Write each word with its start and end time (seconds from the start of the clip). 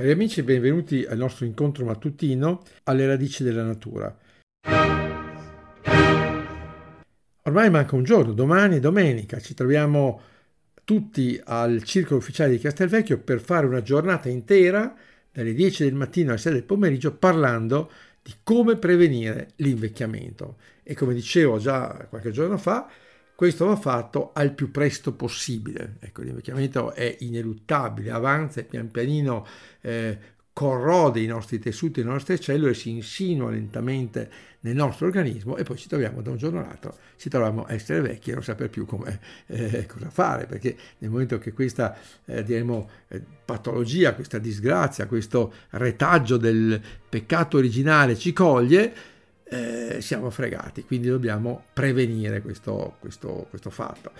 Cari 0.00 0.12
amici, 0.12 0.42
benvenuti 0.42 1.04
al 1.06 1.18
nostro 1.18 1.44
incontro 1.44 1.84
mattutino 1.84 2.62
alle 2.84 3.06
radici 3.06 3.42
della 3.42 3.62
natura. 3.62 4.16
Ormai 7.42 7.68
manca 7.68 7.96
un 7.96 8.02
giorno, 8.02 8.32
domani 8.32 8.76
è 8.78 8.80
domenica, 8.80 9.38
ci 9.40 9.52
troviamo 9.52 10.22
tutti 10.84 11.38
al 11.44 11.82
circolo 11.82 12.18
ufficiale 12.18 12.52
di 12.52 12.58
Castelvecchio 12.58 13.18
per 13.18 13.40
fare 13.40 13.66
una 13.66 13.82
giornata 13.82 14.30
intera 14.30 14.96
dalle 15.30 15.52
10 15.52 15.84
del 15.84 15.94
mattino 15.94 16.30
alle 16.30 16.38
6 16.38 16.52
del 16.54 16.64
pomeriggio 16.64 17.12
parlando 17.12 17.92
di 18.22 18.32
come 18.42 18.76
prevenire 18.76 19.50
l'invecchiamento. 19.56 20.56
E 20.82 20.94
come 20.94 21.12
dicevo 21.12 21.58
già 21.58 22.06
qualche 22.08 22.30
giorno 22.30 22.56
fa, 22.56 22.88
questo 23.40 23.64
va 23.64 23.76
fatto 23.76 24.32
al 24.34 24.52
più 24.52 24.70
presto 24.70 25.14
possibile. 25.14 25.96
Ecco, 26.00 26.20
l'invecchiamento 26.20 26.92
è 26.92 27.16
ineluttabile, 27.20 28.10
avanza 28.10 28.60
e 28.60 28.64
pian 28.64 28.90
pianino 28.90 29.46
eh, 29.80 30.18
corrode 30.52 31.20
i 31.20 31.26
nostri 31.26 31.58
tessuti, 31.58 32.02
le 32.02 32.10
nostre 32.10 32.38
cellule, 32.38 32.74
si 32.74 32.90
insinua 32.90 33.50
lentamente 33.50 34.30
nel 34.60 34.74
nostro 34.74 35.06
organismo 35.06 35.56
e 35.56 35.62
poi 35.62 35.78
ci 35.78 35.88
troviamo 35.88 36.20
da 36.20 36.32
un 36.32 36.36
giorno 36.36 36.58
all'altro, 36.58 36.94
ci 37.16 37.30
troviamo 37.30 37.64
a 37.64 37.72
essere 37.72 38.02
vecchi 38.02 38.28
e 38.28 38.34
non 38.34 38.42
sapere 38.42 38.68
più 38.68 38.84
come, 38.84 39.18
eh, 39.46 39.86
cosa 39.86 40.10
fare, 40.10 40.44
perché 40.44 40.76
nel 40.98 41.08
momento 41.08 41.38
che 41.38 41.54
questa 41.54 41.96
eh, 42.26 42.44
diremo, 42.44 42.90
eh, 43.08 43.22
patologia, 43.42 44.12
questa 44.12 44.36
disgrazia, 44.36 45.06
questo 45.06 45.54
retaggio 45.70 46.36
del 46.36 46.78
peccato 47.08 47.56
originale 47.56 48.16
ci 48.16 48.34
coglie, 48.34 48.92
eh, 49.50 50.00
siamo 50.00 50.30
fregati, 50.30 50.84
quindi 50.84 51.08
dobbiamo 51.08 51.64
prevenire 51.72 52.40
questo, 52.40 52.94
questo, 53.00 53.46
questo 53.50 53.70
fatto. 53.70 54.12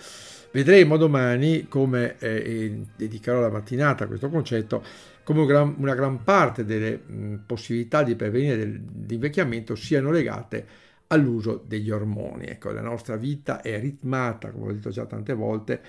Vedremo 0.51 0.97
domani 0.97 1.67
come 1.69 2.17
eh, 2.19 2.83
dedicherò 2.97 3.39
la 3.39 3.49
mattinata 3.49 4.03
a 4.03 4.07
questo 4.07 4.29
concetto, 4.29 4.83
come 5.23 5.41
una 5.77 5.95
gran 5.95 6.23
parte 6.23 6.65
delle 6.65 6.97
mh, 6.97 7.43
possibilità 7.45 8.03
di 8.03 8.15
prevenire 8.15 8.65
l'invecchiamento 8.65 9.75
siano 9.75 10.11
legate 10.11 10.65
all'uso 11.07 11.63
degli 11.65 11.89
ormoni. 11.89 12.47
Ecco, 12.47 12.71
la 12.71 12.81
nostra 12.81 13.15
vita 13.15 13.61
è 13.61 13.79
ritmata, 13.79 14.51
come 14.51 14.71
ho 14.71 14.73
detto 14.73 14.89
già 14.89 15.05
tante 15.05 15.33
volte, 15.33 15.79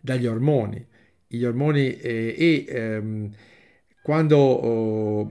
dagli 0.00 0.26
ormoni. 0.26 0.84
Gli 1.28 1.44
ormoni 1.44 1.96
eh, 1.98 2.34
e 2.36 2.64
ehm, 2.66 3.30
quando 4.02 4.36
oh, 4.38 5.30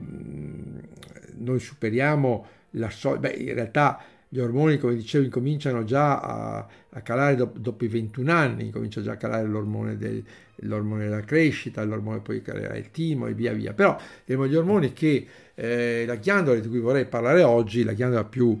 noi 1.36 1.58
superiamo 1.60 2.46
la 2.72 2.90
so- 2.90 3.18
beh, 3.18 3.30
in 3.30 3.54
realtà 3.54 4.02
gli 4.28 4.40
ormoni, 4.40 4.76
come 4.78 4.94
dicevo, 4.94 5.24
incominciano 5.24 5.84
già 5.84 6.20
a, 6.20 6.68
a 6.90 7.00
calare 7.00 7.34
do- 7.34 7.52
dopo 7.56 7.84
i 7.84 7.88
21 7.88 8.30
anni, 8.30 8.66
incomincia 8.66 9.00
già 9.00 9.12
a 9.12 9.16
calare 9.16 9.46
l'ormone, 9.46 9.96
del, 9.96 10.22
l'ormone 10.56 11.04
della 11.04 11.22
crescita, 11.22 11.82
l'ormone 11.82 12.20
poi 12.20 12.42
calerà 12.42 12.76
il 12.76 12.90
timo 12.90 13.26
e 13.26 13.32
via 13.32 13.52
via. 13.52 13.72
Però 13.72 13.98
gli 14.24 14.54
ormoni 14.54 14.92
che 14.92 15.26
eh, 15.54 16.04
la 16.06 16.16
ghiandola 16.16 16.60
di 16.60 16.68
cui 16.68 16.80
vorrei 16.80 17.06
parlare 17.06 17.42
oggi, 17.42 17.84
la 17.84 17.94
ghiandola 17.94 18.24
più, 18.24 18.58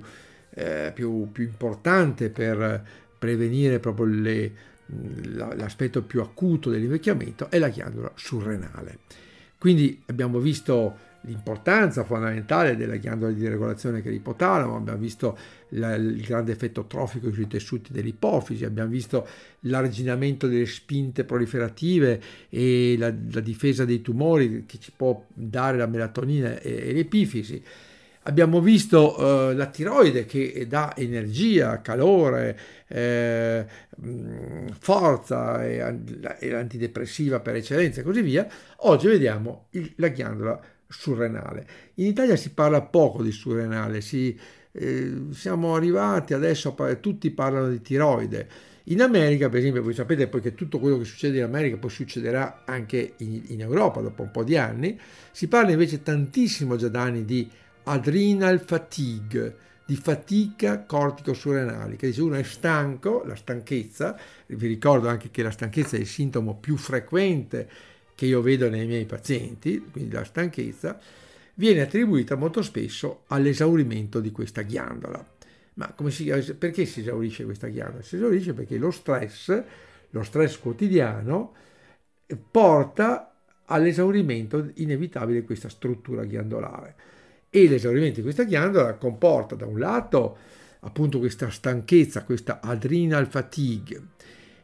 eh, 0.54 0.90
più, 0.94 1.30
più 1.32 1.44
importante 1.44 2.30
per 2.30 2.86
prevenire 3.18 3.78
proprio 3.78 4.06
le, 4.06 4.52
l'aspetto 5.54 6.02
più 6.02 6.22
acuto 6.22 6.70
dell'invecchiamento, 6.70 7.50
è 7.50 7.58
la 7.58 7.68
ghiandola 7.68 8.12
surrenale. 8.14 8.98
Quindi 9.58 10.00
abbiamo 10.06 10.38
visto 10.38 11.06
l'importanza 11.28 12.04
fondamentale 12.04 12.74
della 12.74 12.96
ghiandola 12.96 13.32
di 13.32 13.46
regolazione 13.46 14.00
che 14.00 14.08
è 14.08 14.12
l'ipotalamo, 14.12 14.76
abbiamo 14.76 14.98
visto 14.98 15.38
la, 15.70 15.94
il 15.94 16.22
grande 16.22 16.52
effetto 16.52 16.86
trofico 16.86 17.30
sui 17.30 17.46
tessuti 17.46 17.92
dell'ipofisi, 17.92 18.64
abbiamo 18.64 18.88
visto 18.88 19.26
l'arginamento 19.60 20.48
delle 20.48 20.66
spinte 20.66 21.24
proliferative 21.24 22.20
e 22.48 22.96
la, 22.98 23.12
la, 23.30 23.40
difesa 23.40 23.84
dei 23.84 24.00
tumori 24.00 24.64
che 24.66 24.78
ci 24.78 24.90
può 24.96 25.22
dare 25.28 25.76
la 25.76 25.86
melatonina 25.86 26.58
e, 26.58 26.88
e 26.88 26.92
l'epifisi. 26.92 27.62
Abbiamo 28.22 28.60
visto 28.60 29.18
uh, 29.18 29.54
la 29.54 29.66
tiroide 29.66 30.26
che 30.26 30.66
dà 30.68 30.94
energia, 30.94 31.80
calore, 31.80 32.58
eh, 32.88 33.64
forza 34.78 35.64
e, 35.64 35.78
e 36.38 36.50
l'antidepressiva 36.50 37.40
per 37.40 37.54
eccellenza 37.54 38.00
e 38.00 38.04
così 38.04 38.20
via. 38.20 38.46
Oggi 38.80 39.06
vediamo 39.06 39.68
il, 39.70 39.94
la 39.96 40.08
ghiandola 40.08 40.60
surrenale. 40.88 41.66
In 41.94 42.06
Italia 42.06 42.36
si 42.36 42.50
parla 42.50 42.80
poco 42.80 43.22
di 43.22 43.30
surrenale, 43.30 44.00
si, 44.00 44.38
eh, 44.72 45.26
siamo 45.32 45.74
arrivati 45.74 46.34
adesso, 46.34 46.74
a, 46.76 46.94
tutti 46.94 47.30
parlano 47.30 47.68
di 47.68 47.80
tiroide. 47.80 48.48
In 48.84 49.02
America, 49.02 49.50
per 49.50 49.58
esempio, 49.58 49.82
voi 49.82 49.92
sapete 49.92 50.28
poi 50.28 50.40
che 50.40 50.54
tutto 50.54 50.78
quello 50.78 50.96
che 50.96 51.04
succede 51.04 51.38
in 51.38 51.44
America 51.44 51.76
poi 51.76 51.90
succederà 51.90 52.62
anche 52.64 53.14
in, 53.18 53.42
in 53.48 53.60
Europa 53.60 54.00
dopo 54.00 54.22
un 54.22 54.30
po' 54.30 54.42
di 54.42 54.56
anni, 54.56 54.98
si 55.30 55.46
parla 55.46 55.72
invece 55.72 56.02
tantissimo 56.02 56.76
già 56.76 56.88
da 56.88 57.02
anni 57.02 57.26
di 57.26 57.48
adrenal 57.84 58.60
fatigue, 58.60 59.56
di 59.84 59.96
fatica 59.96 60.84
cortico-surrenale, 60.84 61.96
che 61.96 62.06
dice 62.06 62.22
uno 62.22 62.36
è 62.36 62.42
stanco, 62.42 63.22
la 63.26 63.34
stanchezza, 63.34 64.18
vi 64.46 64.66
ricordo 64.66 65.08
anche 65.08 65.30
che 65.30 65.42
la 65.42 65.50
stanchezza 65.50 65.96
è 65.96 66.00
il 66.00 66.06
sintomo 66.06 66.56
più 66.56 66.76
frequente 66.76 67.68
che 68.18 68.26
io 68.26 68.42
vedo 68.42 68.68
nei 68.68 68.84
miei 68.84 69.04
pazienti, 69.04 69.78
quindi 69.92 70.12
la 70.12 70.24
stanchezza, 70.24 70.98
viene 71.54 71.82
attribuita 71.82 72.34
molto 72.34 72.62
spesso 72.62 73.22
all'esaurimento 73.28 74.18
di 74.18 74.32
questa 74.32 74.62
ghiandola. 74.62 75.24
Ma 75.74 75.94
si, 76.08 76.24
perché 76.58 76.84
si 76.84 76.98
esaurisce 76.98 77.44
questa 77.44 77.68
ghiandola? 77.68 78.02
Si 78.02 78.16
esaurisce 78.16 78.54
perché 78.54 78.76
lo 78.76 78.90
stress, 78.90 79.62
lo 80.10 80.24
stress 80.24 80.58
quotidiano, 80.58 81.52
porta 82.50 83.36
all'esaurimento 83.66 84.68
inevitabile 84.74 85.38
di 85.38 85.46
questa 85.46 85.68
struttura 85.68 86.24
ghiandolare. 86.24 86.94
E 87.50 87.68
l'esaurimento 87.68 88.16
di 88.16 88.22
questa 88.22 88.42
ghiandola 88.42 88.94
comporta 88.94 89.54
da 89.54 89.66
un 89.66 89.78
lato 89.78 90.38
appunto 90.80 91.20
questa 91.20 91.50
stanchezza, 91.50 92.24
questa 92.24 92.58
adrenal 92.60 93.28
fatigue, 93.28 94.02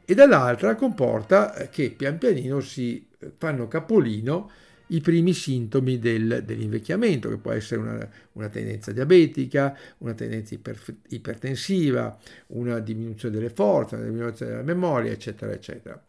e 0.04 0.12
dall'altra 0.14 0.74
comporta 0.74 1.52
che 1.70 1.90
pian 1.90 2.18
pianino 2.18 2.58
si 2.58 3.12
fanno 3.36 3.68
capolino 3.68 4.50
i 4.88 5.00
primi 5.00 5.32
sintomi 5.32 5.98
del, 5.98 6.42
dell'invecchiamento, 6.44 7.28
che 7.28 7.38
può 7.38 7.52
essere 7.52 7.80
una, 7.80 8.08
una, 8.32 8.48
tendenza 8.48 8.92
diabetica, 8.92 9.76
una 9.98 10.12
tendenza 10.12 10.54
iper, 10.54 10.78
ipertensiva, 11.08 12.16
una 12.48 12.78
diminuzione 12.80 13.34
delle 13.34 13.50
forze, 13.50 13.94
una 13.96 14.04
diminuzione 14.04 14.52
della 14.52 14.62
memoria, 14.62 15.10
eccetera, 15.12 15.52
eccetera. 15.52 16.02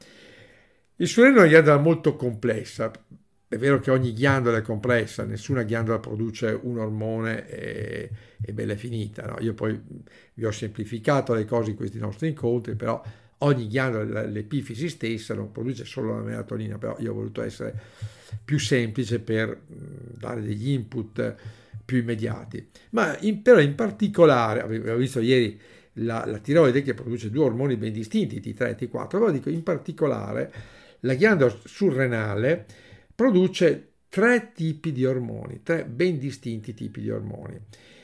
Il 0.97 1.07
surreno 1.07 1.37
è 1.37 1.39
una 1.39 1.47
ghiandola 1.47 1.77
molto 1.77 2.15
complessa. 2.15 2.91
È 3.47 3.57
vero 3.57 3.79
che 3.79 3.91
ogni 3.91 4.11
ghiandola 4.11 4.57
è 4.57 4.61
complessa, 4.61 5.23
nessuna 5.23 5.63
ghiandola 5.63 5.99
produce 5.99 6.57
un 6.61 6.79
ormone 6.79 7.47
e, 7.47 8.09
e 8.41 8.53
bella 8.53 8.75
finita. 8.75 9.25
No? 9.25 9.37
Io 9.39 9.53
poi 9.53 9.79
vi 10.33 10.45
ho 10.45 10.51
semplificato 10.51 11.33
le 11.33 11.45
cose 11.45 11.69
in 11.71 11.75
questi 11.75 11.99
nostri 11.99 12.29
incontri, 12.29 12.75
però 12.75 13.01
ogni 13.39 13.67
ghiandola, 13.67 14.23
l'epifisi 14.23 14.89
stessa 14.89 15.33
non 15.33 15.51
produce 15.51 15.85
solo 15.85 16.15
la 16.15 16.21
melatonina, 16.21 16.77
però 16.77 16.95
io 16.99 17.11
ho 17.11 17.15
voluto 17.15 17.41
essere 17.41 17.79
più 18.43 18.59
semplice 18.59 19.19
per 19.19 19.59
dare 19.65 20.41
degli 20.41 20.69
input 20.69 21.35
più 21.83 21.99
immediati. 21.99 22.67
Ma 22.91 23.17
in, 23.21 23.41
però 23.41 23.59
in 23.59 23.75
particolare, 23.75 24.61
abbiamo 24.61 24.97
visto 24.97 25.19
ieri 25.19 25.59
la, 25.99 26.25
la, 26.25 26.39
tiroide 26.39 26.81
che 26.81 26.93
produce 26.93 27.29
due 27.29 27.45
ormoni 27.45 27.75
ben 27.77 27.93
distinti, 27.93 28.39
T3 28.39 28.77
e 28.77 28.87
T4, 28.89 29.07
però 29.07 29.31
dico 29.31 29.49
in 29.49 29.63
particolare 29.63 30.51
la 31.01 31.13
ghiandola 31.13 31.55
surrenale 31.63 32.65
produce 33.13 33.89
tre 34.09 34.51
tipi 34.53 34.91
di 34.91 35.05
ormoni, 35.05 35.61
tre 35.61 35.85
ben 35.85 36.17
distinti 36.17 36.73
tipi 36.73 37.01
di 37.01 37.11
ormoni. 37.11 37.59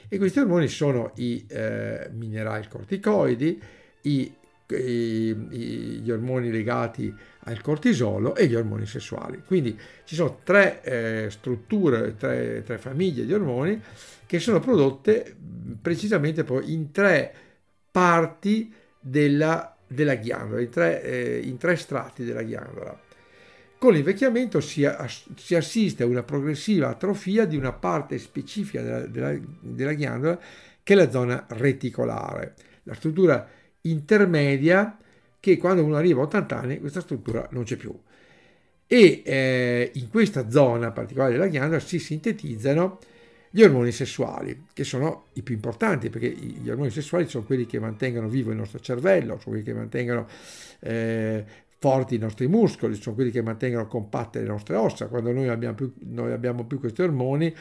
E 0.08 0.18
questi 0.18 0.40
ormoni 0.40 0.68
sono 0.68 1.14
i 1.16 1.46
eh, 1.48 2.10
minerali 2.14 2.68
corticoidi, 2.68 3.62
i 4.04 4.34
gli 4.80 6.12
ormoni 6.12 6.52
legati 6.52 7.14
al 7.46 7.62
cortisolo 7.62 8.36
e 8.36 8.48
gli 8.48 8.56
ormoni 8.56 8.86
sessuali. 8.86 9.42
Quindi 9.46 9.78
ci 10.06 10.16
sono 10.16 10.40
tre 10.44 10.82
eh, 10.84 11.30
strutture, 11.30 12.16
tre, 12.18 12.64
tre, 12.66 12.78
famiglie 12.78 13.26
di 13.26 13.34
ormoni 13.34 13.82
che 14.26 14.40
sono 14.40 14.60
prodotte 14.60 15.36
precisamente 15.82 16.44
poi 16.44 16.74
in 16.74 16.92
tre 16.92 17.34
parti 17.92 18.74
della 19.00 19.76
della 19.92 20.16
ghiandola, 20.16 20.62
in 20.62 20.70
tre, 20.70 21.04
eh, 21.04 21.40
in 21.44 21.58
tre 21.58 21.76
strati 21.76 22.24
della 22.24 22.44
ghiandola. 22.44 22.98
Con 23.78 23.94
l'invecchiamento 23.94 24.62
si, 24.62 24.88
si, 25.36 25.56
assiste 25.56 26.04
a 26.04 26.06
una 26.06 26.24
progressiva 26.24 26.90
atrofia 26.90 27.46
di 27.46 27.58
una 27.58 27.74
parte 27.74 28.18
specifica 28.20 28.82
della, 28.82 29.00
della, 29.08 29.38
della 29.60 29.94
ghiandola 29.94 30.40
che 30.82 30.94
è 30.94 30.96
la 30.96 31.10
zona 31.10 31.46
reticolare, 31.50 32.54
la 32.84 32.94
struttura 32.94 33.48
intermedia 33.82 34.98
che 35.40 35.58
quando 35.58 35.84
uno 35.84 35.96
arriva 35.96 36.22
a 36.22 36.26
80 36.26 36.60
anni 36.60 36.80
questa 36.80 37.02
struttura 37.02 37.48
non 37.52 37.64
c'è 37.64 37.76
più. 37.76 37.98
E 38.88 39.22
eh, 39.26 39.92
in 39.96 40.10
questa 40.10 40.50
zona 40.50 40.92
particolare 40.92 41.32
della 41.32 41.48
ghiandola 41.48 41.80
si 41.80 41.98
sintetizzano 41.98 43.00
gli 43.50 43.64
ormoni 43.64 43.92
sessuali, 43.92 44.68
che 44.74 44.84
sono 44.86 45.26
i 45.34 45.42
più 45.42 45.56
importanti, 45.56 46.10
perché 46.10 46.30
gli 46.30 46.70
ormoni 46.70 46.90
sessuali 46.90 47.28
sono 47.28 47.44
quelli 47.44 47.66
che 47.66 47.80
mantengono 47.80 48.30
vivo 48.30 48.52
il 48.52 48.58
nostro 48.58 48.80
cervello, 48.80 49.38
sono 49.40 49.44
quelli 49.44 49.64
che 49.64 49.74
mantengono 49.74 50.28
eh, 50.80 51.46
forti 51.78 52.16
i 52.16 52.18
nostri 52.18 52.48
muscoli, 52.48 52.96
sono 52.96 53.16
quelli 53.16 53.32
che 53.32 53.42
mantengono 53.42 53.88
compatte 53.88 54.40
le 54.40 54.48
nostre 54.48 54.76
ossa. 54.76 55.08
Quando 55.08 55.32
noi 55.34 55.50
abbiamo 55.50 55.76
più, 55.76 55.94
noi 56.06 56.32
abbiamo 56.32 56.64
più 56.66 56.80
questi 56.80 57.02
ormoni, 57.02 57.54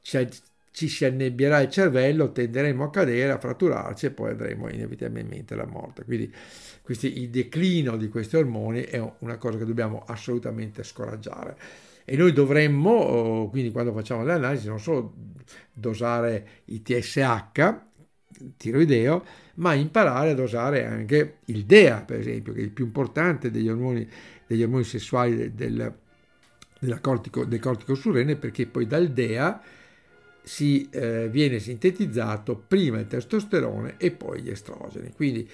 cioè, 0.00 0.28
ci 0.72 0.88
si 0.88 1.04
annebbierà 1.04 1.60
il 1.60 1.70
cervello, 1.70 2.32
tenderemo 2.32 2.84
a 2.84 2.90
cadere, 2.90 3.30
a 3.30 3.38
fratturarci 3.38 4.06
e 4.06 4.10
poi 4.10 4.30
andremo 4.30 4.68
inevitabilmente 4.68 5.54
alla 5.54 5.66
morte. 5.66 6.04
Quindi 6.04 6.32
questi, 6.82 7.20
il 7.20 7.28
declino 7.28 7.96
di 7.96 8.08
questi 8.08 8.36
ormoni 8.36 8.82
è 8.82 9.00
una 9.18 9.36
cosa 9.36 9.58
che 9.58 9.64
dobbiamo 9.64 10.02
assolutamente 10.06 10.82
scoraggiare 10.82 11.56
e 12.04 12.16
noi 12.16 12.32
dovremmo, 12.32 12.90
oh, 12.90 13.48
quindi 13.48 13.70
quando 13.70 13.92
facciamo 13.92 14.24
le 14.24 14.32
analisi, 14.32 14.66
non 14.66 14.80
solo 14.80 15.14
dosare 15.72 16.46
i 16.66 16.82
TSH, 16.82 17.74
tiroideo, 18.56 19.24
ma 19.56 19.74
imparare 19.74 20.30
a 20.30 20.34
dosare 20.34 20.84
anche 20.84 21.38
il 21.46 21.64
DEA, 21.64 22.02
per 22.02 22.18
esempio, 22.18 22.52
che 22.52 22.60
è 22.60 22.62
il 22.62 22.70
più 22.70 22.86
importante 22.86 23.50
degli 23.50 23.68
ormoni, 23.68 24.08
degli 24.46 24.62
ormoni 24.62 24.84
sessuali 24.84 25.54
del, 25.54 25.94
del, 26.80 27.00
cortico, 27.00 27.44
del 27.44 27.60
cortico 27.60 27.94
surrene, 27.94 28.36
perché 28.36 28.66
poi 28.66 28.86
dal 28.86 29.08
DEA 29.08 29.60
si 30.42 30.88
eh, 30.90 31.28
viene 31.28 31.58
sintetizzato 31.58 32.56
prima 32.66 32.98
il 32.98 33.06
testosterone 33.06 33.94
e 33.96 34.10
poi 34.10 34.42
gli 34.42 34.50
estrogeni. 34.50 35.12
Quindi 35.14 35.48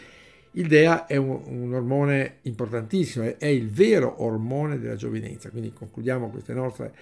il 0.53 0.67
DEA 0.67 1.07
è 1.07 1.17
un, 1.17 1.41
un, 1.45 1.75
ormone 1.75 2.39
importantissimo, 2.43 3.37
è 3.39 3.47
il 3.47 3.69
vero 3.69 4.23
ormone 4.23 4.79
della 4.79 4.97
giovinezza, 4.97 5.51
quindi 5.51 5.73
concludiamo 5.73 6.31
queste 6.31 6.55
nostre 6.55 6.93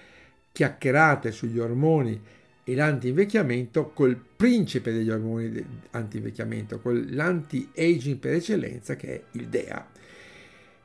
chiacchierate 0.51 1.31
sugli 1.31 1.59
ormoni 1.59 2.19
e 2.63 2.75
l'anti-invecchiamento 2.75 3.91
col 3.91 4.19
principe 4.35 4.91
degli 4.91 5.09
ormoni 5.09 5.63
anti-invecchiamento, 5.91 6.79
con 6.79 7.07
l'anti-aging 7.11 8.17
per 8.17 8.33
eccellenza 8.33 8.95
che 8.95 9.13
è 9.13 9.21
il 9.31 9.47
DEA. 9.47 9.87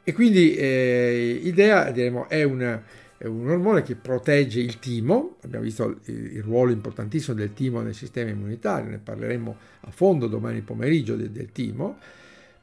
E 0.05 0.13
quindi 0.13 0.55
eh, 0.55 1.41
il 1.43 1.53
DEA 1.53 1.91
diremo, 1.91 2.29
è, 2.29 2.43
una, 2.45 2.83
è, 3.23 3.27
un 3.27 3.49
ormone 3.49 3.83
che 3.83 3.95
protegge 3.95 4.61
il 4.61 4.79
timo, 4.79 5.37
abbiamo 5.43 5.65
visto 5.65 6.01
il, 6.07 6.35
il, 6.35 6.43
ruolo 6.43 6.73
importantissimo 6.73 7.37
del 7.37 7.53
timo 7.53 7.81
nel 7.81 7.95
sistema 7.95 8.31
immunitario, 8.31 8.91
ne 8.91 8.99
parleremo 8.99 9.57
a 9.81 9.91
fondo 9.91 10.27
domani 10.27 10.61
pomeriggio 10.61 11.17
del, 11.17 11.31
del 11.31 11.53
timo, 11.53 11.99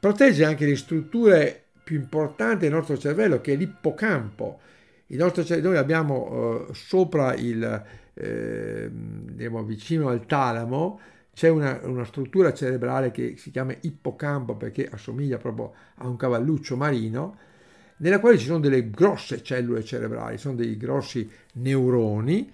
Protegge 0.00 0.46
anche 0.46 0.64
le 0.64 0.76
strutture 0.76 1.62
più 1.84 1.96
importanti 1.96 2.60
del 2.60 2.72
nostro 2.72 2.96
cervello, 2.96 3.42
che 3.42 3.52
è 3.52 3.56
l'ippocampo. 3.56 4.60
Il 5.08 5.18
nostro 5.18 5.44
cervello, 5.44 5.68
noi 5.68 5.76
abbiamo 5.76 6.66
uh, 6.68 6.72
sopra 6.72 7.34
il, 7.34 7.84
eh, 8.14 8.88
diciamo, 8.90 9.62
vicino 9.62 10.08
al 10.08 10.24
talamo, 10.24 11.00
c'è 11.34 11.50
una, 11.50 11.80
una, 11.82 12.06
struttura 12.06 12.54
cerebrale 12.54 13.10
che 13.10 13.34
si 13.36 13.50
chiama 13.50 13.74
ippocampo 13.78 14.56
perché 14.56 14.88
assomiglia 14.90 15.36
proprio 15.36 15.74
a 15.96 16.08
un 16.08 16.16
cavalluccio 16.16 16.78
marino, 16.78 17.36
nella 18.00 18.20
quale 18.20 18.38
ci 18.38 18.46
sono 18.46 18.60
delle 18.60 18.90
grosse 18.90 19.42
cellule 19.42 19.84
cerebrali, 19.84 20.38
sono 20.38 20.54
dei 20.54 20.76
grossi 20.76 21.28
neuroni 21.54 22.50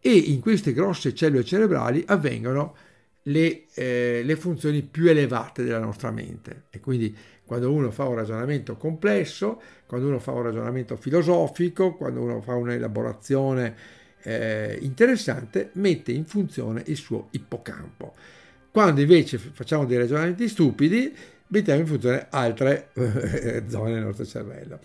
e 0.00 0.12
in 0.12 0.40
queste 0.40 0.72
grosse 0.72 1.14
cellule 1.14 1.44
cerebrali 1.44 2.04
avvengono 2.06 2.76
le, 3.24 3.64
eh, 3.74 4.22
le 4.22 4.36
funzioni 4.36 4.82
più 4.82 5.08
elevate 5.08 5.64
della 5.64 5.78
nostra 5.78 6.10
mente. 6.10 6.64
E 6.70 6.80
quindi 6.80 7.14
quando 7.44 7.72
uno 7.72 7.90
fa 7.90 8.04
un 8.04 8.14
ragionamento 8.14 8.76
complesso, 8.76 9.60
quando 9.86 10.08
uno 10.08 10.18
fa 10.18 10.32
un 10.32 10.42
ragionamento 10.42 10.96
filosofico, 10.96 11.94
quando 11.94 12.20
uno 12.20 12.40
fa 12.40 12.54
un'elaborazione 12.54 13.74
eh, 14.22 14.78
interessante, 14.82 15.70
mette 15.74 16.12
in 16.12 16.24
funzione 16.24 16.82
il 16.86 16.96
suo 16.96 17.28
ippocampo. 17.30 18.14
Quando 18.70 19.00
invece 19.00 19.38
facciamo 19.38 19.84
dei 19.84 19.98
ragionamenti 19.98 20.48
stupidi, 20.48 21.14
mettiamo 21.54 21.80
in 21.80 21.86
funzione 21.86 22.26
altre 22.30 22.88
eh, 22.94 23.62
zone 23.70 23.92
del 23.92 24.02
nostro 24.02 24.24
cervello. 24.24 24.80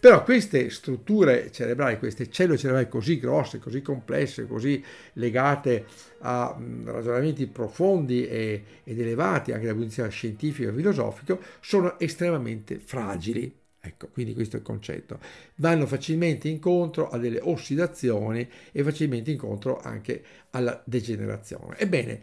Però 0.00 0.24
queste 0.24 0.70
strutture 0.70 1.50
cerebrali, 1.52 1.98
queste 1.98 2.30
cellule 2.30 2.58
cerebrali 2.58 2.88
così 2.88 3.18
grosse, 3.18 3.58
così 3.58 3.82
complesse, 3.82 4.46
così 4.46 4.82
legate 5.14 5.84
a 6.20 6.56
ragionamenti 6.84 7.46
profondi 7.46 8.26
ed 8.26 8.62
elevati 8.84 9.52
anche 9.52 9.66
dal 9.66 9.74
punto 9.74 9.88
di 9.90 9.94
vista 9.94 10.08
scientifico 10.08 10.70
e 10.70 10.72
filosofico, 10.72 11.40
sono 11.60 11.98
estremamente 11.98 12.78
fragili. 12.78 13.62
Ecco, 13.86 14.08
quindi 14.08 14.32
questo 14.32 14.56
è 14.56 14.60
il 14.60 14.64
concetto. 14.64 15.18
Vanno 15.56 15.86
facilmente 15.86 16.48
incontro 16.48 17.10
a 17.10 17.18
delle 17.18 17.40
ossidazioni 17.42 18.48
e 18.72 18.82
facilmente 18.82 19.30
incontro 19.30 19.78
anche 19.78 20.22
alla 20.50 20.82
degenerazione. 20.86 21.76
Ebbene, 21.78 22.20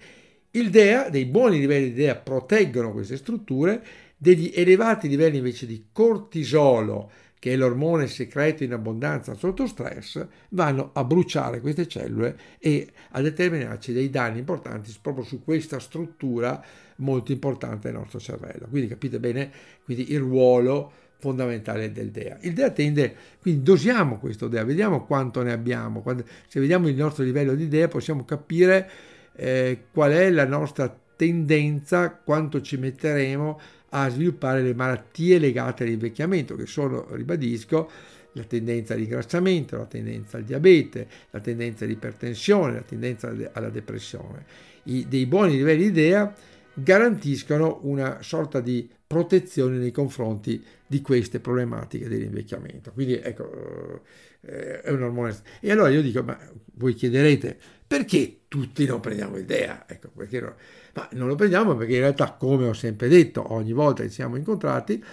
il 0.52 0.70
DEA, 0.70 1.10
dei 1.10 1.26
buoni 1.26 1.60
livelli 1.60 1.90
di 1.90 1.94
DEA 1.94 2.16
proteggono 2.16 2.92
queste 2.92 3.18
strutture, 3.18 3.84
degli 4.18 4.52
elevati 4.54 5.08
livelli 5.08 5.38
invece 5.38 5.66
di 5.66 5.86
cortisolo, 5.92 7.10
che 7.40 7.54
è 7.54 7.56
l'ormone 7.56 8.06
secreto 8.06 8.64
in 8.64 8.74
abbondanza 8.74 9.34
sotto 9.34 9.66
stress, 9.66 10.24
vanno 10.50 10.92
a 10.94 11.04
bruciare 11.04 11.60
queste 11.60 11.88
cellule 11.88 12.38
e 12.60 12.88
a 13.12 13.22
determinarci 13.22 13.94
dei 13.94 14.12
danni 14.12 14.40
importanti 14.40 14.94
proprio 15.02 15.24
su 15.24 15.44
questa 15.44 15.80
struttura 15.80 16.64
molto 16.98 17.32
importante 17.32 17.90
del 17.90 17.98
nostro 17.98 18.20
cervello. 18.20 18.68
Quindi 18.70 18.90
capite 18.90 19.20
bene 19.20 19.52
quindi 19.84 20.12
il 20.12 20.20
ruolo 20.20 20.92
fondamentale 21.18 21.92
del 21.92 22.12
DEA. 22.12 22.38
Il 22.42 22.54
DEA 22.54 22.72
tende, 22.72 23.16
quindi 23.40 23.64
dosiamo 23.64 24.20
questo 24.20 24.48
DEA, 24.48 24.64
vediamo 24.64 25.06
quanto 25.06 25.42
ne 25.42 25.52
abbiamo. 25.52 26.04
Se 26.48 26.60
vediamo 26.60 26.90
il 26.90 26.96
nostro 26.96 27.24
livello 27.24 27.56
di 27.56 27.68
DEA 27.68 27.88
possiamo 27.88 28.26
capire 28.26 28.90
eh, 29.36 29.86
qual 29.92 30.12
è 30.12 30.30
la 30.30 30.46
nostra 30.46 30.96
tendenza, 31.16 32.12
quanto 32.12 32.62
ci 32.62 32.78
metteremo 32.78 33.60
a 33.90 34.10
sviluppare 34.10 34.62
le 34.62 34.74
malattie 34.74 35.38
legate 35.38 35.84
all'invecchiamento, 35.84 36.56
che 36.56 36.66
sono, 36.66 37.08
ribadisco, 37.12 37.90
la 38.34 38.44
tendenza 38.44 38.94
all'ingrassamento, 38.94 39.78
la 39.78 39.86
tendenza 39.86 40.38
al 40.38 40.44
diabete, 40.44 41.08
la 41.32 41.40
tendenza 41.40 41.84
all'ipertensione, 41.84 42.74
la 42.74 42.82
tendenza 42.82 43.34
alla 43.52 43.70
depressione. 43.70 44.46
I, 44.84 45.06
dei 45.08 45.26
buoni 45.26 45.58
livelli 45.58 45.84
di 45.84 45.90
idea 45.90 46.34
garantiscono 46.74 47.80
una 47.84 48.22
sorta 48.22 48.62
di 48.62 48.90
protezione 49.06 49.78
nei 49.78 49.92
confronti 49.92 50.64
di 50.88 51.02
queste 51.02 51.40
problematiche 51.42 52.08
dell'invecchiamento. 52.08 52.92
Quindi 52.94 53.16
ecco, 53.16 54.02
eh, 54.42 54.82
è 54.82 54.92
un 54.92 55.04
ormone. 55.04 55.36
E 55.60 55.72
allora 55.72 55.90
io 55.90 56.02
dico, 56.02 56.24
ma 56.24 56.38
voi 56.74 56.94
chiederete, 56.94 57.58
perché 57.86 58.42
tutti 58.48 58.86
non 58.86 59.00
prendiamo 59.00 59.38
idea? 59.38 59.86
Ecco, 59.88 60.10
perché 60.16 60.40
no? 60.40 60.56
Ma 60.94 61.08
non 61.14 61.28
lo 61.28 61.36
prendiamo 61.36 61.76
perché 61.76 61.94
in 61.94 62.00
realtà, 62.02 62.34
come 62.34 62.68
ho 62.68 62.74
sempre 62.74 63.08
detto, 63.08 63.54
ogni 63.54 63.74
volta 63.74 64.04
che 64.04 64.10
siamo 64.10 64.36
incontrati, 64.36 65.04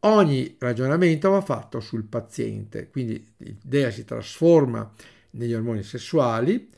ogni 0.00 0.56
ragionamento 0.58 1.30
va 1.30 1.40
fatto 1.40 1.80
sul 1.80 2.04
paziente. 2.04 2.88
Quindi 2.90 3.34
l'idea 3.38 3.90
si 3.90 4.04
trasforma 4.04 4.90
negli 5.30 5.54
ormoni 5.54 5.82
sessuali, 5.82 6.70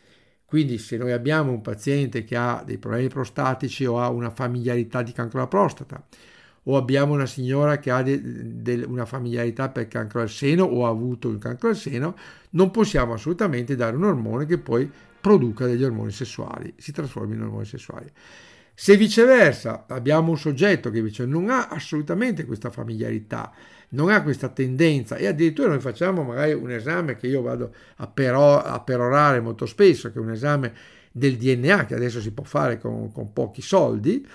quindi 0.45 0.79
se 0.79 0.97
noi 0.97 1.13
abbiamo 1.13 1.51
un 1.51 1.61
paziente 1.61 2.25
che 2.25 2.37
ha 2.37 2.63
dei 2.65 2.79
problemi 2.79 3.09
prostatici 3.09 3.85
o 3.85 4.01
ha 4.01 4.09
una 4.09 4.31
familiarità 4.31 5.03
di 5.03 5.13
cancro 5.13 5.39
alla 5.39 5.49
prostata, 5.49 6.07
o 6.65 6.77
abbiamo 6.77 7.13
una 7.13 7.27
signora 7.27 7.79
che 7.79 7.91
ha 7.91 8.03
de, 8.03 8.21
de, 8.23 8.85
una 8.87 9.05
familiarità 9.05 9.69
per 9.69 9.89
cancro 9.89 10.21
al 10.21 10.31
seno 10.31 10.65
o 10.65 10.87
ha 10.87 10.89
avuto 10.89 11.29
il 11.29 11.39
cancro 11.39 11.69
al 11.69 11.77
seno, 11.77 12.17
non 12.51 12.71
possiamo 12.71 13.15
assolutamente 13.15 13.77
dare 13.77 13.97
un 13.97 14.05
ormone 14.05 14.47
che 14.47 14.59
poi 14.59 14.91
produca 15.21 15.67
degli 15.67 15.85
ormoni 15.85 16.11
sessuali, 16.11 16.75
si 16.77 16.93
trasformi 16.93 17.35
in 17.35 17.43
ormoni 17.43 17.65
sessuali. 17.65 18.11
Se 18.77 18.97
viceversa 18.97 19.85
abbiamo 19.87 20.31
un 20.31 20.37
soggetto 20.37 20.91
che 20.91 20.99
invece 20.99 21.27
non 21.27 21.49
ha 21.49 21.69
assolutamente 21.69 22.45
questa 22.45 22.71
familiarità, 22.71 23.53
non 23.91 24.11
ha 24.11 24.23
questa 24.23 24.49
tendenza 24.49 25.17
e 25.17 25.27
addirittura 25.27 25.69
noi 25.69 25.81
facciamo 25.81 26.25
magari 26.25 26.55
un 26.55 26.71
esame 26.71 27.17
che 27.17 27.29
io 27.29 27.41
vado 27.41 27.73
a, 27.97 28.09
pero, 28.09 28.61
a 28.61 28.81
perorare 28.81 29.41
molto 29.41 29.67
spesso, 29.67 30.11
che 30.11 30.19
è 30.19 30.21
un 30.21 30.33
esame 30.33 30.73
del 31.13 31.37
DNA 31.37 31.87
che 31.87 31.95
adesso 31.95 32.21
si 32.21 32.33
può 32.33 32.43
fare 32.43 32.79
con, 32.79 33.13
con 33.13 33.33
pochi 33.33 33.63
soldi, 33.63 34.27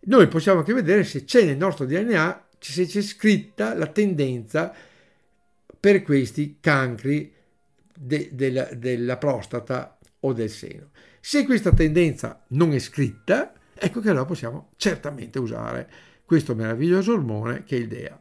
noi 0.00 0.28
possiamo 0.28 0.60
anche 0.60 0.72
vedere 0.72 1.04
se 1.04 1.24
c'è 1.24 1.44
nel 1.44 1.56
nostro 1.56 1.84
DNA, 1.84 2.46
se 2.58 2.86
c'è 2.86 3.02
scritta 3.02 3.74
la 3.74 3.86
tendenza 3.86 4.74
per 5.78 6.02
questi 6.02 6.58
cancri 6.60 7.32
de, 7.94 8.30
de, 8.32 8.70
della 8.76 9.16
prostata 9.16 9.98
o 10.20 10.32
del 10.32 10.50
seno. 10.50 10.90
Se 11.20 11.44
questa 11.44 11.72
tendenza 11.72 12.44
non 12.48 12.72
è 12.72 12.78
scritta, 12.78 13.52
ecco 13.74 14.00
che 14.00 14.10
allora 14.10 14.24
possiamo 14.24 14.70
certamente 14.76 15.38
usare 15.38 15.90
questo 16.24 16.54
meraviglioso 16.54 17.12
ormone 17.12 17.64
che 17.64 17.76
è 17.76 17.80
il 17.80 17.88
DEA. 17.88 18.18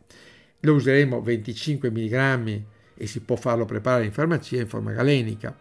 Lo 0.61 0.73
useremo 0.73 1.21
25 1.21 1.91
mg 1.91 2.61
e 2.95 3.07
si 3.07 3.19
può 3.19 3.35
farlo 3.35 3.65
preparare 3.65 4.05
in 4.05 4.11
farmacia 4.11 4.57
in 4.57 4.67
forma 4.67 4.91
galenica. 4.91 5.55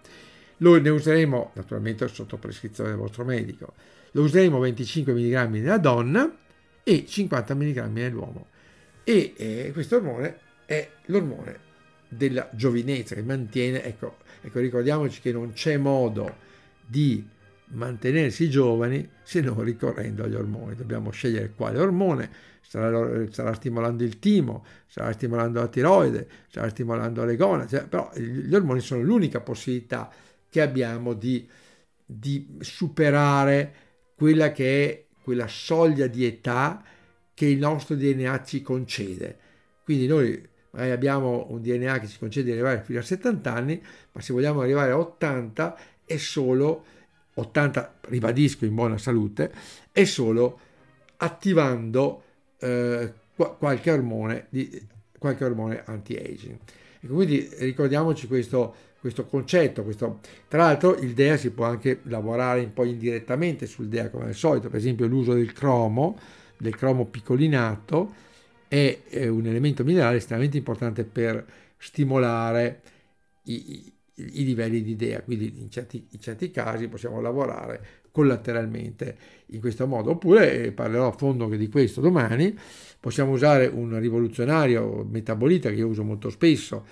Lo 0.59 0.81
ne 0.81 0.89
useremo 0.89 1.53
naturalmente 1.55 2.09
sotto 2.09 2.39
prescrizione 2.39 2.91
del 2.91 2.99
vostro 2.99 3.25
medico. 3.25 3.75
Lo 4.17 4.23
useremo 4.23 4.59
25 4.59 5.13
mg 5.13 5.49
nella 5.51 5.77
donna 5.77 6.35
e 6.83 7.05
50 7.07 7.55
mg 7.55 7.85
nell'uomo. 7.89 8.47
E 9.05 9.35
eh, 9.37 9.71
questo 9.75 9.97
ormone 9.97 10.39
è 10.65 10.89
l'ormone 11.07 11.59
della 12.09 12.49
giovinezza 12.53 13.15
che 13.15 13.23
mantiene, 13.23 13.85
ecco, 13.85 14.17
ecco 14.41 14.59
ricordiamoci 14.59 15.21
che 15.21 15.33
non 15.33 15.53
c'è 15.53 15.77
modo 15.77 16.35
di 16.87 17.29
mantenersi 17.73 18.49
giovani 18.49 19.07
se 19.23 19.43
non 19.43 19.63
ricorrendo 19.63 20.25
agli 20.25 20.35
ormoni. 20.35 20.75
Dobbiamo 20.77 21.11
scegliere 21.11 21.53
quale 21.55 21.79
ormone, 21.79 22.31
starà, 22.63 23.31
starà 23.31 23.53
stimolando 23.53 24.03
il 24.03 24.19
timo, 24.19 24.65
starà 24.87 25.13
stimolando 25.13 25.61
la 25.61 25.69
tiroide, 25.69 26.27
starà 26.49 26.71
stimolando 26.71 27.23
le 27.23 27.37
gonadi, 27.37 27.69
cioè, 27.69 27.87
però 27.87 28.11
gli 28.15 28.55
ormoni 28.55 28.81
sono 28.81 29.03
l'unica 29.03 29.41
possibilità 29.41 30.11
che 30.49 30.63
abbiamo 30.63 31.13
di, 31.13 31.47
di 32.03 32.57
superare 32.61 33.85
quella 34.17 34.51
che 34.51 34.89
è 34.89 35.05
quella 35.23 35.47
soglia 35.47 36.07
di 36.07 36.25
età 36.25 36.83
che 37.35 37.47
il 37.47 37.59
nostro 37.59 37.95
DNA 37.97 38.43
ci 38.45 38.63
concede. 38.63 39.39
Quindi 39.85 40.07
noi 40.07 40.43
magari 40.71 40.91
abbiamo 40.91 41.47
un 41.51 41.61
DNA 41.61 41.99
che 41.99 42.07
ci 42.07 42.19
concede 42.19 42.47
di 42.47 42.53
arrivare 42.53 42.83
fino 42.83 42.99
a 42.99 43.03
70 43.03 43.53
anni, 43.53 43.83
ma 44.13 44.21
se 44.21 44.33
vogliamo 44.33 44.61
arrivare 44.61 44.93
a 44.93 44.99
80 44.99 45.79
è 46.05 46.17
solo 46.17 46.85
80, 47.35 47.99
ribadisco 48.09 48.65
in 48.65 48.75
buona 48.75 48.97
salute, 48.97 49.53
è 49.93 50.05
solo 50.05 50.61
attivando 51.19 52.23
eh, 52.59 53.13
qualche 53.35 53.91
ormone, 53.91 54.47
di, 54.49 54.87
qualche 55.19 55.45
ormone 55.45 55.83
anti-aging. 55.85 56.57
E 57.01 57.07
quindi 57.07 57.49
ricordiamoci 57.59 58.27
questo, 58.27 58.75
questo 59.07 59.27
concetto. 59.27 59.85
Questo. 59.85 60.21
Tra 60.49 60.65
l'altro 60.65 60.97
il 60.97 61.15
DEA 61.15 61.37
si 61.37 61.51
può 61.51 61.65
anche 61.65 62.01
lavorare 62.05 62.61
un 62.61 62.73
po' 62.73 62.85
indirettamente 62.85 63.67
sul 63.67 63.87
DEA 63.87 64.11
come 64.11 64.27
al 64.27 64.35
solito, 64.35 64.69
per 64.69 64.79
esempio 64.79 65.07
l'uso 65.07 65.33
del 65.33 65.53
cromo, 65.53 66.19
del 66.59 66.75
cromo 66.75 67.07
piccolinato, 67.07 68.25
è, 68.69 68.99
un 69.29 69.47
elemento 69.47 69.85
minerale 69.85 70.17
estremamente 70.17 70.57
importante 70.57 71.05
per 71.05 71.45
stimolare 71.79 72.81
i, 73.45 73.93
i 74.15 74.45
livelli 74.45 74.83
di 74.83 74.91
idea, 74.91 75.23
quindi 75.23 75.61
in 75.61 75.71
certi, 75.71 76.05
in 76.11 76.21
certi, 76.21 76.51
casi 76.51 76.89
possiamo 76.89 77.21
lavorare 77.21 78.05
collateralmente 78.11 79.17
in 79.47 79.61
questo 79.61 79.87
modo. 79.87 80.11
Oppure, 80.11 80.65
eh, 80.65 80.73
parlerò 80.73 81.09
a 81.09 81.13
fondo 81.13 81.47
di 81.49 81.69
questo 81.69 82.01
domani, 82.01 82.59
possiamo 82.99 83.31
usare 83.31 83.67
un 83.67 83.99
rivoluzionario 84.01 85.07
metabolita 85.09 85.69
che 85.69 85.77
io 85.77 85.87
uso 85.87 86.03
molto 86.03 86.29
spesso, 86.29 86.85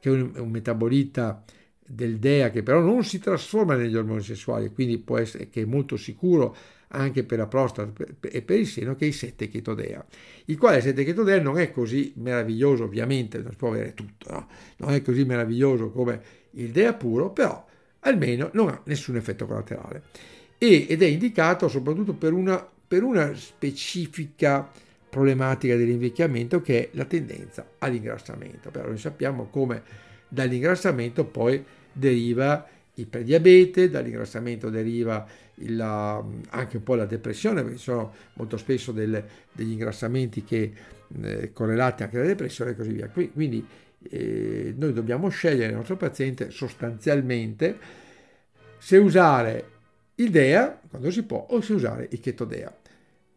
che 0.00 0.08
è 0.08 0.40
un 0.40 0.50
metabolita 0.50 1.44
del 1.92 2.18
DEA 2.18 2.50
che 2.50 2.62
però 2.62 2.80
non 2.80 3.02
si 3.02 3.18
trasforma 3.18 3.74
negli 3.74 3.96
ormoni 3.96 4.22
sessuali, 4.22 4.70
quindi 4.72 4.98
può 4.98 5.18
essere 5.18 5.48
che 5.48 5.62
è 5.62 5.64
molto 5.64 5.96
sicuro 5.96 6.56
anche 6.92 7.24
per 7.24 7.38
la 7.38 7.46
prostata 7.46 7.92
e 8.20 8.42
per 8.42 8.58
il 8.58 8.66
seno 8.66 8.94
che 8.94 9.04
è 9.04 9.08
il 9.08 9.14
7 9.14 9.48
chetodea, 9.48 10.04
il 10.46 10.56
quale 10.56 10.80
7 10.80 11.04
chetodea 11.04 11.40
non 11.40 11.58
è 11.58 11.70
così 11.70 12.12
meraviglioso, 12.16 12.84
ovviamente 12.84 13.38
non 13.38 13.50
si 13.50 13.56
può 13.56 13.68
avere 13.68 13.94
tutto, 13.94 14.30
no? 14.30 14.48
non 14.78 14.92
è 14.92 15.02
così 15.02 15.24
meraviglioso 15.24 15.90
come 15.90 16.20
il 16.52 16.70
DEA 16.70 16.94
puro, 16.94 17.30
però 17.30 17.64
almeno 18.00 18.50
non 18.52 18.68
ha 18.68 18.80
nessun 18.84 19.16
effetto 19.16 19.46
collaterale 19.46 20.02
e, 20.58 20.86
ed 20.88 21.02
è 21.02 21.06
indicato 21.06 21.68
soprattutto 21.68 22.12
per 22.14 22.32
una, 22.32 22.66
per 22.86 23.02
una 23.02 23.34
specifica 23.34 24.68
problematica 25.08 25.74
dell'invecchiamento 25.74 26.60
che 26.60 26.84
è 26.84 26.88
la 26.92 27.04
tendenza 27.04 27.72
all'ingrassamento. 27.78 28.70
Però 28.70 28.86
noi 28.86 28.98
sappiamo 28.98 29.46
come 29.46 29.82
dall'ingrassamento 30.28 31.24
poi 31.24 31.64
deriva 31.92 32.66
il 32.94 33.06
prediabete, 33.06 33.88
dall'ingrassamento 33.88 34.68
deriva 34.68 35.26
il, 35.56 35.80
anche 35.80 36.76
un 36.76 36.82
po' 36.82 36.94
la 36.94 37.06
depressione, 37.06 37.62
perché 37.62 37.78
ci 37.78 37.84
sono 37.84 38.12
molto 38.34 38.56
spesso 38.56 38.92
delle, 38.92 39.24
degli 39.52 39.72
ingrassamenti 39.72 40.44
che, 40.44 40.72
eh, 41.22 41.52
correlati 41.52 42.02
anche 42.02 42.18
alla 42.18 42.26
depressione 42.26 42.72
e 42.72 42.76
così 42.76 42.92
via. 42.92 43.08
Quindi 43.08 43.66
eh, 44.08 44.74
noi 44.76 44.92
dobbiamo 44.92 45.28
scegliere 45.28 45.70
il 45.70 45.76
nostro 45.76 45.96
paziente 45.96 46.50
sostanzialmente 46.50 47.78
se 48.78 48.96
usare 48.96 49.64
il 50.16 50.30
DEA 50.30 50.80
quando 50.88 51.10
si 51.10 51.22
può 51.22 51.46
o 51.50 51.60
se 51.60 51.74
usare 51.74 52.08
il 52.10 52.20
chetodea 52.20 52.74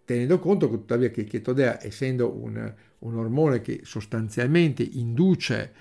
tenendo 0.05 0.39
conto 0.39 0.69
tuttavia 0.69 1.09
che 1.09 1.21
il 1.21 1.27
chetodea 1.27 1.83
essendo 1.83 2.29
un, 2.29 2.73
un 2.99 3.17
ormone 3.17 3.61
che 3.61 3.81
sostanzialmente 3.83 4.83
induce 4.83 5.71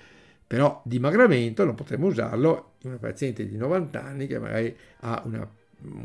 però 0.53 0.79
dimagramento 0.85 1.65
non 1.65 1.73
potremo 1.73 2.05
usarlo 2.05 2.73
in 2.81 2.89
una 2.91 2.99
paziente 2.99 3.47
di 3.47 3.57
90 3.57 4.03
anni 4.03 4.27
che 4.27 4.37
magari 4.37 4.77
ha 4.99 5.23
una, 5.25 5.49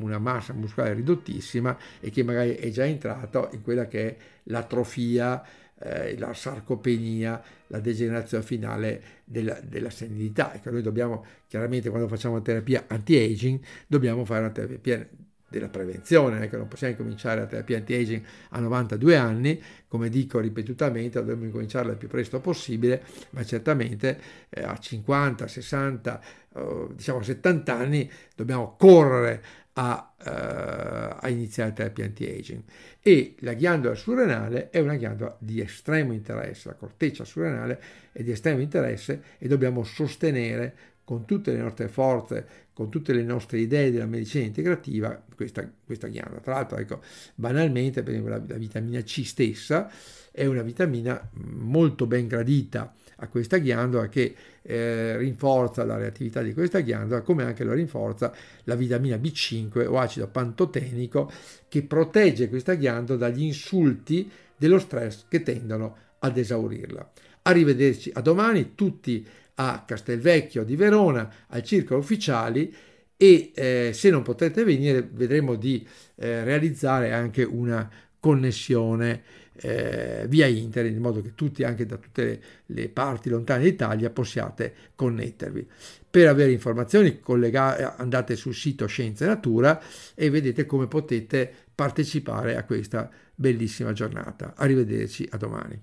una 0.00 0.18
massa 0.18 0.54
muscolare 0.54 0.94
ridottissima 0.94 1.76
e 2.00 2.08
che 2.08 2.22
magari 2.22 2.54
è 2.54 2.70
già 2.70 2.86
entrato 2.86 3.50
in 3.52 3.60
quella 3.60 3.86
che 3.86 4.08
è 4.08 4.16
l'atrofia 4.44 5.44
eh, 5.80 6.16
la 6.16 6.32
sarcopenia, 6.32 7.42
la 7.66 7.78
degenerazione 7.80 8.42
finale 8.42 9.02
della, 9.24 9.60
della 9.62 9.90
senilità. 9.90 10.54
Ecco, 10.54 10.70
noi 10.70 10.80
dobbiamo, 10.80 11.26
chiaramente 11.46 11.90
quando 11.90 12.08
facciamo 12.08 12.40
terapia 12.40 12.84
anti-aging, 12.86 13.60
dobbiamo 13.86 14.24
fare 14.24 14.40
una 14.40 14.50
terapia 14.50 15.06
della 15.48 15.68
prevenzione, 15.68 16.42
ecco, 16.42 16.56
non 16.56 16.68
possiamo 16.68 16.94
cominciare 16.94 17.40
la 17.40 17.46
terapia 17.46 17.78
anti-aging 17.78 18.22
a 18.50 18.60
92 18.60 19.16
anni, 19.16 19.62
come 19.88 20.08
dico 20.08 20.38
ripetutamente, 20.38 21.18
dobbiamo 21.18 21.44
incominciarla 21.44 21.92
il 21.92 21.98
più 21.98 22.08
presto 22.08 22.40
possibile, 22.40 23.02
ma 23.30 23.44
certamente 23.44 24.20
eh, 24.50 24.62
a 24.62 24.78
50, 24.78 25.46
60, 25.46 26.20
eh, 26.54 26.86
diciamo 26.92 27.22
70 27.22 27.74
anni 27.74 28.10
dobbiamo 28.34 28.76
correre 28.76 29.42
a, 29.78 30.12
uh, 30.18 31.18
a 31.20 31.28
iniziare 31.28 31.72
terapia 31.72 32.04
anti-aging. 32.04 32.62
E 33.00 33.36
la 33.40 33.54
ghiandola 33.54 33.94
surrenale 33.94 34.70
è 34.70 34.80
una 34.80 34.96
ghiandola 34.96 35.36
di 35.38 35.60
estremo 35.60 36.12
interesse, 36.12 36.68
la 36.68 36.74
corteccia 36.74 37.24
surrenale 37.24 37.80
è 38.12 38.22
di 38.22 38.32
estremo 38.32 38.60
interesse 38.60 39.22
e 39.38 39.46
dobbiamo 39.46 39.84
sostenere 39.84 40.74
con 41.08 41.24
tutte 41.24 41.52
le 41.52 41.62
nostre 41.62 41.88
forze, 41.88 42.46
con 42.74 42.90
tutte 42.90 43.14
le 43.14 43.22
nostre 43.22 43.60
idee 43.60 43.90
della 43.90 44.04
medicina 44.04 44.44
integrativa 44.44 45.24
questa, 45.34 45.66
questa 45.82 46.08
ghiandola. 46.08 46.40
Tra 46.40 46.52
l'altro, 46.52 46.76
ecco, 46.76 47.00
banalmente, 47.34 48.02
per 48.02 48.12
esempio, 48.12 48.34
la, 48.34 48.42
la 48.46 48.58
vitamina 48.58 49.00
C 49.00 49.24
stessa 49.24 49.90
è 50.30 50.44
una 50.44 50.60
vitamina 50.60 51.30
molto 51.32 52.06
ben 52.06 52.26
gradita 52.26 52.92
a 53.16 53.28
questa 53.28 53.56
ghiandola 53.56 54.10
che 54.10 54.34
eh, 54.60 55.16
rinforza 55.16 55.82
la 55.82 55.96
reattività 55.96 56.42
di 56.42 56.52
questa 56.52 56.80
ghiandola, 56.80 57.22
come 57.22 57.42
anche 57.42 57.64
lo 57.64 57.72
rinforza 57.72 58.30
la 58.64 58.74
vitamina 58.74 59.16
B5 59.16 59.86
o 59.86 59.98
acido 59.98 60.28
pantotenico 60.28 61.32
che 61.68 61.84
protegge 61.84 62.50
questa 62.50 62.74
ghiandola 62.74 63.18
dagli 63.18 63.44
insulti 63.44 64.30
dello 64.54 64.78
stress 64.78 65.24
che 65.26 65.42
tendono 65.42 65.96
ad 66.18 66.36
esaurirla. 66.36 67.10
Arrivederci 67.44 68.10
a 68.12 68.20
domani 68.20 68.74
tutti 68.74 69.26
a 69.60 69.82
Castelvecchio 69.84 70.64
di 70.64 70.76
Verona, 70.76 71.32
al 71.48 71.62
Circolo 71.62 72.00
Ufficiali 72.00 72.74
e 73.16 73.50
eh, 73.54 73.90
se 73.92 74.10
non 74.10 74.22
potete 74.22 74.62
venire 74.62 75.02
vedremo 75.02 75.56
di 75.56 75.86
eh, 76.14 76.44
realizzare 76.44 77.12
anche 77.12 77.42
una 77.42 77.90
connessione 78.20 79.22
eh, 79.60 80.26
via 80.28 80.46
internet 80.46 80.94
in 80.94 81.02
modo 81.02 81.20
che 81.20 81.34
tutti 81.34 81.64
anche 81.64 81.84
da 81.86 81.96
tutte 81.96 82.24
le, 82.24 82.40
le 82.66 82.88
parti 82.88 83.28
lontane 83.28 83.64
d'Italia 83.64 84.10
possiate 84.10 84.72
connettervi. 84.94 85.66
Per 86.08 86.28
avere 86.28 86.52
informazioni 86.52 87.18
collega- 87.18 87.96
andate 87.96 88.36
sul 88.36 88.54
sito 88.54 88.86
Scienza 88.86 89.24
e 89.24 89.28
Natura 89.28 89.82
e 90.14 90.30
vedete 90.30 90.66
come 90.66 90.86
potete 90.86 91.52
partecipare 91.74 92.56
a 92.56 92.62
questa 92.62 93.10
bellissima 93.34 93.92
giornata. 93.92 94.54
Arrivederci 94.56 95.26
a 95.32 95.36
domani. 95.36 95.82